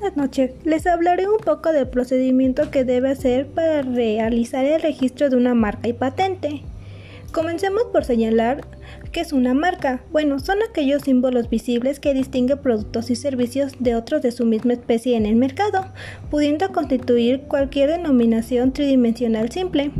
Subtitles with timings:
[0.00, 0.52] Buenas noches.
[0.64, 5.52] Les hablaré un poco del procedimiento que debe hacer para realizar el registro de una
[5.52, 6.62] marca y patente.
[7.32, 8.64] Comencemos por señalar
[9.12, 10.00] qué es una marca.
[10.10, 14.72] Bueno, son aquellos símbolos visibles que distinguen productos y servicios de otros de su misma
[14.72, 15.84] especie en el mercado,
[16.30, 19.90] pudiendo constituir cualquier denominación tridimensional simple.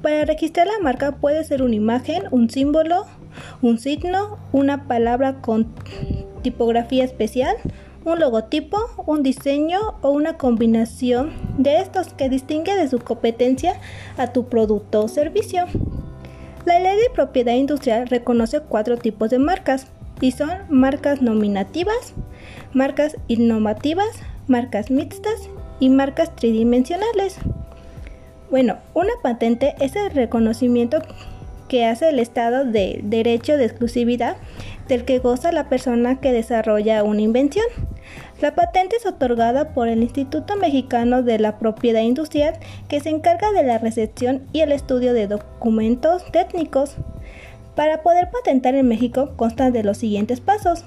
[0.00, 3.04] Para registrar la marca puede ser una imagen, un símbolo,
[3.62, 5.74] un signo, una palabra con
[6.42, 7.56] tipografía especial,
[8.08, 13.74] un logotipo, un diseño o una combinación de estos que distingue de su competencia
[14.16, 15.66] a tu producto o servicio.
[16.64, 19.86] La ley de propiedad industrial reconoce cuatro tipos de marcas
[20.20, 22.14] y son marcas nominativas,
[22.72, 24.08] marcas innovativas,
[24.46, 25.48] marcas mixtas
[25.78, 27.36] y marcas tridimensionales.
[28.50, 31.02] Bueno, una patente es el reconocimiento
[31.68, 34.36] que hace el Estado de derecho de exclusividad
[34.88, 37.66] del que goza la persona que desarrolla una invención.
[38.40, 42.54] La patente es otorgada por el Instituto Mexicano de la Propiedad Industrial
[42.88, 46.96] que se encarga de la recepción y el estudio de documentos técnicos.
[47.74, 50.84] Para poder patentar en México consta de los siguientes pasos.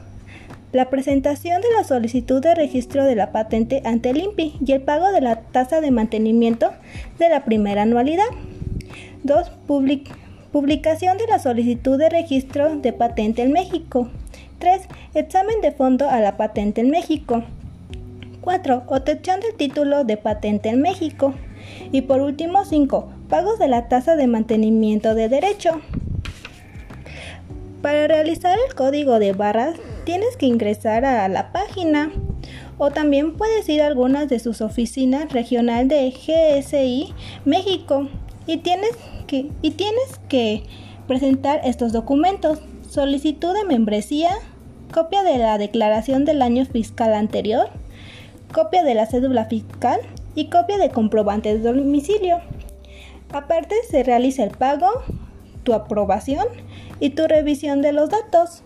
[0.71, 4.81] La presentación de la solicitud de registro de la patente ante el INPI y el
[4.81, 6.71] pago de la tasa de mantenimiento
[7.19, 8.23] de la primera anualidad.
[9.23, 9.51] 2.
[10.51, 14.09] Publicación de la solicitud de registro de patente en México.
[14.59, 14.81] 3.
[15.13, 17.43] Examen de fondo a la patente en México.
[18.41, 18.83] 4.
[18.87, 21.33] Obtención del título de patente en México.
[21.93, 23.09] Y por último, 5.
[23.29, 25.79] Pagos de la tasa de mantenimiento de derecho.
[27.81, 32.11] Para realizar el código de barras tienes que ingresar a la página
[32.77, 37.13] o también puedes ir a algunas de sus oficinas regional de GSI
[37.45, 38.09] México
[38.47, 38.91] y tienes
[39.27, 40.63] que, y tienes que
[41.07, 42.59] presentar estos documentos.
[42.89, 44.31] Solicitud de membresía,
[44.93, 47.69] copia de la declaración del año fiscal anterior,
[48.53, 50.01] copia de la cédula fiscal
[50.35, 52.39] y copia de comprobante de domicilio.
[53.31, 54.89] Aparte se realiza el pago,
[55.63, 56.45] tu aprobación
[56.99, 58.63] y tu revisión de los datos.